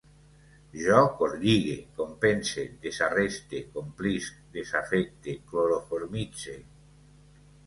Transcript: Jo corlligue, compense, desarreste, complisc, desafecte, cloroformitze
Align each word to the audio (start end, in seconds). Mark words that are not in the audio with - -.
Jo 0.83 1.01
corlligue, 1.17 1.75
compense, 1.99 2.63
desarreste, 2.87 3.61
complisc, 3.77 4.41
desafecte, 4.57 5.37
cloroformitze 5.53 6.57